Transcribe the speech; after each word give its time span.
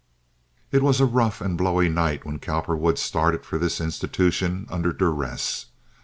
It 0.71 0.81
was 0.81 0.99
a 0.99 1.05
rough 1.05 1.41
and 1.41 1.55
blowy 1.55 1.87
night 1.87 2.25
when 2.25 2.39
Cowperwood 2.39 2.97
started 2.97 3.45
for 3.45 3.59
this 3.59 3.79
institution 3.79 4.65
under 4.71 4.91
duress. 4.91 5.67